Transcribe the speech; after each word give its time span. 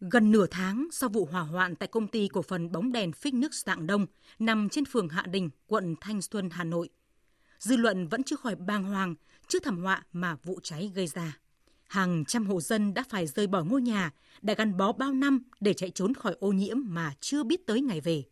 Gần 0.00 0.30
nửa 0.30 0.46
tháng 0.46 0.88
sau 0.92 1.08
vụ 1.08 1.24
hỏa 1.24 1.42
hoạn 1.42 1.76
tại 1.76 1.88
công 1.88 2.08
ty 2.08 2.28
cổ 2.28 2.42
phần 2.42 2.72
bóng 2.72 2.92
đèn 2.92 3.12
phích 3.12 3.34
nước 3.34 3.54
Dạng 3.54 3.86
Đông 3.86 4.06
nằm 4.38 4.68
trên 4.68 4.84
phường 4.84 5.08
Hạ 5.08 5.22
Đình, 5.26 5.50
quận 5.66 5.94
Thanh 6.00 6.22
Xuân, 6.22 6.50
Hà 6.52 6.64
Nội, 6.64 6.88
dư 7.58 7.76
luận 7.76 8.08
vẫn 8.08 8.22
chưa 8.22 8.36
khỏi 8.36 8.56
bàng 8.56 8.84
hoàng 8.84 9.14
trước 9.48 9.62
thảm 9.62 9.82
họa 9.82 10.04
mà 10.12 10.36
vụ 10.44 10.60
cháy 10.62 10.92
gây 10.94 11.06
ra. 11.06 11.38
Hàng 11.86 12.24
trăm 12.24 12.46
hộ 12.46 12.60
dân 12.60 12.94
đã 12.94 13.04
phải 13.08 13.26
rời 13.26 13.46
bỏ 13.46 13.64
ngôi 13.64 13.82
nhà 13.82 14.12
đã 14.42 14.54
gắn 14.54 14.76
bó 14.76 14.92
bao 14.92 15.12
năm 15.12 15.42
để 15.60 15.74
chạy 15.74 15.90
trốn 15.90 16.14
khỏi 16.14 16.36
ô 16.40 16.52
nhiễm 16.52 16.76
mà 16.84 17.14
chưa 17.20 17.44
biết 17.44 17.66
tới 17.66 17.80
ngày 17.80 18.00
về. 18.00 18.24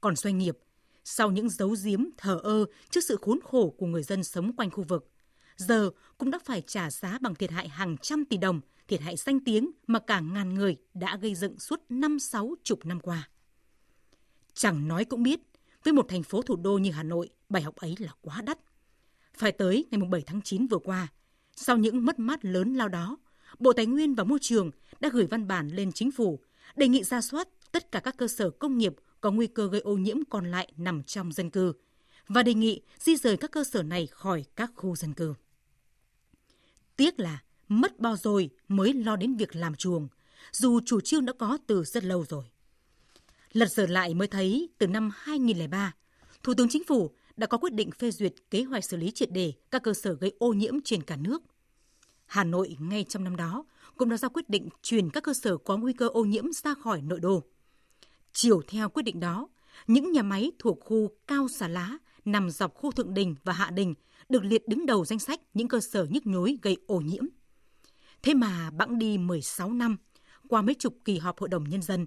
Còn 0.00 0.16
doanh 0.16 0.38
nghiệp, 0.38 0.58
sau 1.04 1.30
những 1.30 1.50
dấu 1.50 1.74
giếm 1.84 2.04
thờ 2.16 2.40
ơ 2.42 2.64
trước 2.90 3.04
sự 3.04 3.18
khốn 3.22 3.38
khổ 3.44 3.74
của 3.78 3.86
người 3.86 4.02
dân 4.02 4.24
sống 4.24 4.52
quanh 4.56 4.70
khu 4.70 4.84
vực, 4.88 5.11
giờ 5.56 5.90
cũng 6.18 6.30
đã 6.30 6.38
phải 6.44 6.62
trả 6.62 6.90
giá 6.90 7.18
bằng 7.20 7.34
thiệt 7.34 7.50
hại 7.50 7.68
hàng 7.68 7.96
trăm 7.96 8.24
tỷ 8.24 8.36
đồng, 8.36 8.60
thiệt 8.88 9.00
hại 9.00 9.16
danh 9.16 9.40
tiếng 9.40 9.70
mà 9.86 9.98
cả 9.98 10.20
ngàn 10.20 10.54
người 10.54 10.76
đã 10.94 11.16
gây 11.16 11.34
dựng 11.34 11.58
suốt 11.58 11.80
năm 11.88 12.18
sáu 12.18 12.54
chục 12.62 12.86
năm 12.86 13.00
qua. 13.00 13.28
Chẳng 14.54 14.88
nói 14.88 15.04
cũng 15.04 15.22
biết, 15.22 15.40
với 15.84 15.92
một 15.92 16.06
thành 16.08 16.22
phố 16.22 16.42
thủ 16.42 16.56
đô 16.56 16.78
như 16.78 16.90
Hà 16.90 17.02
Nội, 17.02 17.30
bài 17.48 17.62
học 17.62 17.76
ấy 17.76 17.94
là 17.98 18.12
quá 18.20 18.42
đắt. 18.42 18.58
Phải 19.34 19.52
tới 19.52 19.86
ngày 19.90 20.00
7 20.10 20.22
tháng 20.26 20.42
9 20.42 20.66
vừa 20.66 20.78
qua, 20.78 21.08
sau 21.56 21.76
những 21.76 22.04
mất 22.04 22.18
mát 22.18 22.44
lớn 22.44 22.74
lao 22.74 22.88
đó, 22.88 23.18
Bộ 23.58 23.72
Tài 23.72 23.86
nguyên 23.86 24.14
và 24.14 24.24
Môi 24.24 24.38
trường 24.42 24.70
đã 25.00 25.08
gửi 25.12 25.26
văn 25.26 25.48
bản 25.48 25.68
lên 25.68 25.92
chính 25.92 26.10
phủ 26.10 26.40
đề 26.76 26.88
nghị 26.88 27.04
ra 27.04 27.20
soát 27.20 27.48
tất 27.72 27.92
cả 27.92 28.00
các 28.00 28.16
cơ 28.16 28.28
sở 28.28 28.50
công 28.50 28.78
nghiệp 28.78 28.94
có 29.20 29.30
nguy 29.30 29.46
cơ 29.46 29.68
gây 29.68 29.80
ô 29.80 29.96
nhiễm 29.96 30.16
còn 30.30 30.50
lại 30.50 30.72
nằm 30.76 31.02
trong 31.02 31.32
dân 31.32 31.50
cư 31.50 31.72
và 32.28 32.42
đề 32.42 32.54
nghị 32.54 32.82
di 32.98 33.16
rời 33.16 33.36
các 33.36 33.50
cơ 33.50 33.64
sở 33.64 33.82
này 33.82 34.06
khỏi 34.06 34.44
các 34.56 34.70
khu 34.76 34.96
dân 34.96 35.14
cư. 35.14 35.34
Tiếc 37.02 37.20
là 37.20 37.42
mất 37.68 37.98
bao 37.98 38.16
rồi 38.16 38.50
mới 38.68 38.92
lo 38.92 39.16
đến 39.16 39.34
việc 39.36 39.56
làm 39.56 39.74
chuồng, 39.74 40.08
dù 40.52 40.80
chủ 40.86 41.00
trương 41.00 41.24
đã 41.24 41.32
có 41.38 41.58
từ 41.66 41.84
rất 41.84 42.04
lâu 42.04 42.24
rồi. 42.28 42.44
Lật 43.52 43.70
dở 43.70 43.86
lại 43.86 44.14
mới 44.14 44.28
thấy 44.28 44.68
từ 44.78 44.86
năm 44.86 45.10
2003, 45.14 45.94
Thủ 46.42 46.54
tướng 46.54 46.68
Chính 46.68 46.84
phủ 46.84 47.10
đã 47.36 47.46
có 47.46 47.58
quyết 47.58 47.72
định 47.72 47.90
phê 47.90 48.10
duyệt 48.10 48.34
kế 48.50 48.62
hoạch 48.62 48.84
xử 48.84 48.96
lý 48.96 49.10
triệt 49.10 49.32
đề 49.32 49.52
các 49.70 49.82
cơ 49.82 49.94
sở 49.94 50.14
gây 50.14 50.32
ô 50.38 50.52
nhiễm 50.52 50.80
trên 50.84 51.02
cả 51.02 51.16
nước. 51.16 51.42
Hà 52.26 52.44
Nội 52.44 52.76
ngay 52.80 53.04
trong 53.08 53.24
năm 53.24 53.36
đó 53.36 53.64
cũng 53.96 54.08
đã 54.08 54.16
ra 54.16 54.28
quyết 54.28 54.48
định 54.50 54.68
chuyển 54.82 55.10
các 55.10 55.22
cơ 55.22 55.34
sở 55.34 55.56
có 55.56 55.76
nguy 55.76 55.92
cơ 55.92 56.08
ô 56.08 56.24
nhiễm 56.24 56.52
ra 56.52 56.74
khỏi 56.74 57.02
nội 57.02 57.20
đô. 57.20 57.42
Chiều 58.32 58.62
theo 58.68 58.88
quyết 58.88 59.02
định 59.02 59.20
đó, 59.20 59.48
những 59.86 60.12
nhà 60.12 60.22
máy 60.22 60.52
thuộc 60.58 60.78
khu 60.80 61.10
Cao 61.26 61.48
Xà 61.48 61.68
Lá 61.68 61.98
nằm 62.24 62.50
dọc 62.50 62.74
khu 62.74 62.92
Thượng 62.92 63.14
Đình 63.14 63.34
và 63.44 63.52
Hạ 63.52 63.70
Đình 63.70 63.94
được 64.28 64.44
liệt 64.44 64.68
đứng 64.68 64.86
đầu 64.86 65.04
danh 65.04 65.18
sách 65.18 65.40
những 65.54 65.68
cơ 65.68 65.80
sở 65.80 66.04
nhức 66.04 66.26
nhối 66.26 66.58
gây 66.62 66.76
ô 66.86 67.00
nhiễm. 67.00 67.24
Thế 68.22 68.34
mà 68.34 68.70
bẵng 68.70 68.98
đi 68.98 69.18
16 69.18 69.72
năm, 69.72 69.96
qua 70.48 70.62
mấy 70.62 70.74
chục 70.74 70.94
kỳ 71.04 71.18
họp 71.18 71.38
Hội 71.38 71.48
đồng 71.48 71.68
Nhân 71.68 71.82
dân, 71.82 72.06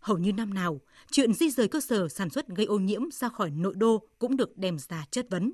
hầu 0.00 0.18
như 0.18 0.32
năm 0.32 0.54
nào, 0.54 0.80
chuyện 1.10 1.34
di 1.34 1.50
rời 1.50 1.68
cơ 1.68 1.80
sở 1.80 2.08
sản 2.08 2.30
xuất 2.30 2.48
gây 2.48 2.66
ô 2.66 2.78
nhiễm 2.78 3.10
ra 3.10 3.28
khỏi 3.28 3.50
nội 3.50 3.74
đô 3.76 4.08
cũng 4.18 4.36
được 4.36 4.58
đem 4.58 4.78
ra 4.78 5.04
chất 5.10 5.26
vấn. 5.30 5.52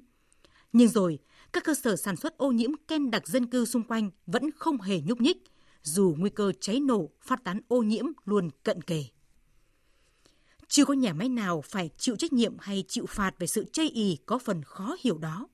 Nhưng 0.72 0.88
rồi, 0.88 1.18
các 1.52 1.64
cơ 1.64 1.74
sở 1.74 1.96
sản 1.96 2.16
xuất 2.16 2.38
ô 2.38 2.52
nhiễm 2.52 2.70
ken 2.88 3.10
đặc 3.10 3.28
dân 3.28 3.46
cư 3.46 3.64
xung 3.64 3.82
quanh 3.82 4.10
vẫn 4.26 4.50
không 4.50 4.80
hề 4.80 5.00
nhúc 5.00 5.20
nhích, 5.20 5.36
dù 5.82 6.14
nguy 6.18 6.30
cơ 6.30 6.52
cháy 6.60 6.80
nổ, 6.80 7.10
phát 7.22 7.44
tán 7.44 7.60
ô 7.68 7.82
nhiễm 7.82 8.04
luôn 8.24 8.50
cận 8.62 8.82
kề. 8.82 9.04
Chưa 10.72 10.84
có 10.84 10.94
nhà 10.94 11.12
máy 11.12 11.28
nào 11.28 11.62
phải 11.62 11.90
chịu 11.98 12.16
trách 12.16 12.32
nhiệm 12.32 12.58
hay 12.58 12.84
chịu 12.88 13.06
phạt 13.06 13.38
về 13.38 13.46
sự 13.46 13.64
chây 13.72 13.88
ì 13.88 14.18
có 14.26 14.38
phần 14.38 14.62
khó 14.62 14.96
hiểu 15.00 15.18
đó. 15.18 15.48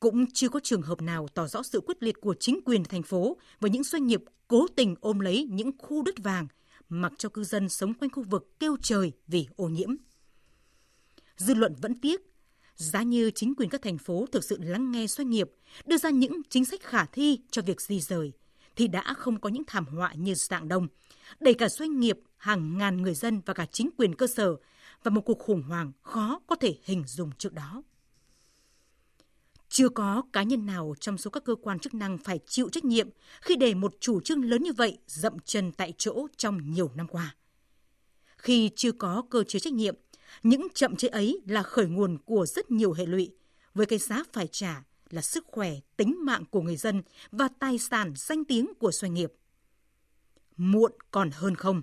Cũng 0.00 0.32
chưa 0.32 0.48
có 0.48 0.60
trường 0.62 0.82
hợp 0.82 1.02
nào 1.02 1.28
tỏ 1.34 1.46
rõ 1.46 1.62
sự 1.62 1.80
quyết 1.80 2.02
liệt 2.02 2.20
của 2.20 2.34
chính 2.40 2.60
quyền 2.64 2.84
thành 2.84 3.02
phố 3.02 3.36
với 3.60 3.70
những 3.70 3.84
doanh 3.84 4.06
nghiệp 4.06 4.22
cố 4.48 4.66
tình 4.76 4.94
ôm 5.00 5.20
lấy 5.20 5.48
những 5.50 5.70
khu 5.78 6.02
đất 6.02 6.14
vàng, 6.18 6.46
mặc 6.88 7.12
cho 7.18 7.28
cư 7.28 7.44
dân 7.44 7.68
sống 7.68 7.94
quanh 7.94 8.10
khu 8.10 8.22
vực 8.22 8.60
kêu 8.60 8.76
trời 8.82 9.12
vì 9.26 9.46
ô 9.56 9.68
nhiễm. 9.68 9.90
Dư 11.36 11.54
luận 11.54 11.74
vẫn 11.82 12.00
tiếc, 12.00 12.20
giá 12.76 13.02
như 13.02 13.30
chính 13.30 13.54
quyền 13.54 13.68
các 13.68 13.82
thành 13.82 13.98
phố 13.98 14.26
thực 14.32 14.44
sự 14.44 14.58
lắng 14.60 14.92
nghe 14.92 15.06
doanh 15.06 15.30
nghiệp, 15.30 15.50
đưa 15.86 15.96
ra 15.96 16.10
những 16.10 16.42
chính 16.48 16.64
sách 16.64 16.82
khả 16.82 17.04
thi 17.04 17.40
cho 17.50 17.62
việc 17.62 17.80
di 17.80 18.00
rời, 18.00 18.32
thì 18.76 18.88
đã 18.88 19.14
không 19.14 19.40
có 19.40 19.48
những 19.48 19.64
thảm 19.66 19.86
họa 19.86 20.12
như 20.14 20.34
dạng 20.34 20.68
đông, 20.68 20.88
đẩy 21.40 21.54
cả 21.54 21.68
doanh 21.68 22.00
nghiệp, 22.00 22.18
hàng 22.36 22.78
ngàn 22.78 23.02
người 23.02 23.14
dân 23.14 23.40
và 23.46 23.54
cả 23.54 23.66
chính 23.72 23.90
quyền 23.96 24.14
cơ 24.14 24.26
sở 24.26 24.56
và 25.02 25.10
một 25.10 25.20
cuộc 25.20 25.38
khủng 25.38 25.62
hoảng 25.62 25.92
khó 26.02 26.40
có 26.46 26.56
thể 26.56 26.78
hình 26.84 27.04
dung 27.06 27.30
trước 27.38 27.52
đó. 27.52 27.82
Chưa 29.68 29.88
có 29.88 30.22
cá 30.32 30.42
nhân 30.42 30.66
nào 30.66 30.94
trong 31.00 31.18
số 31.18 31.30
các 31.30 31.44
cơ 31.44 31.54
quan 31.54 31.78
chức 31.78 31.94
năng 31.94 32.18
phải 32.18 32.40
chịu 32.46 32.68
trách 32.72 32.84
nhiệm 32.84 33.08
khi 33.40 33.56
để 33.56 33.74
một 33.74 33.94
chủ 34.00 34.20
trương 34.20 34.44
lớn 34.44 34.62
như 34.62 34.72
vậy 34.72 34.98
dậm 35.06 35.38
chân 35.44 35.72
tại 35.72 35.92
chỗ 35.98 36.26
trong 36.36 36.70
nhiều 36.70 36.90
năm 36.94 37.06
qua. 37.08 37.36
Khi 38.36 38.70
chưa 38.76 38.92
có 38.92 39.22
cơ 39.30 39.44
chế 39.44 39.58
trách 39.58 39.72
nhiệm, 39.72 39.94
những 40.42 40.66
chậm 40.74 40.96
chế 40.96 41.08
ấy 41.08 41.40
là 41.46 41.62
khởi 41.62 41.86
nguồn 41.86 42.18
của 42.18 42.46
rất 42.46 42.70
nhiều 42.70 42.92
hệ 42.92 43.06
lụy, 43.06 43.34
với 43.74 43.86
cái 43.86 43.98
giá 43.98 44.22
phải 44.32 44.46
trả 44.46 44.82
là 45.10 45.22
sức 45.22 45.44
khỏe, 45.46 45.74
tính 45.96 46.16
mạng 46.24 46.44
của 46.50 46.60
người 46.60 46.76
dân 46.76 47.02
và 47.30 47.48
tài 47.58 47.78
sản 47.78 48.12
danh 48.16 48.44
tiếng 48.44 48.72
của 48.78 48.92
doanh 48.92 49.14
nghiệp. 49.14 49.32
Muộn 50.56 50.92
còn 51.10 51.30
hơn 51.32 51.54
không. 51.54 51.82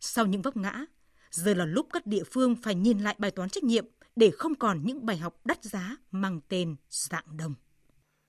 Sau 0.00 0.26
những 0.26 0.42
vấp 0.42 0.56
ngã, 0.56 0.84
giờ 1.30 1.54
là 1.54 1.64
lúc 1.64 1.86
các 1.92 2.06
địa 2.06 2.24
phương 2.24 2.56
phải 2.62 2.74
nhìn 2.74 2.98
lại 2.98 3.16
bài 3.18 3.30
toán 3.30 3.50
trách 3.50 3.64
nhiệm 3.64 3.86
để 4.16 4.30
không 4.30 4.54
còn 4.54 4.84
những 4.84 5.06
bài 5.06 5.16
học 5.16 5.40
đắt 5.44 5.64
giá 5.64 5.96
mang 6.10 6.40
tên 6.48 6.76
dạng 6.88 7.36
đồng. 7.36 7.54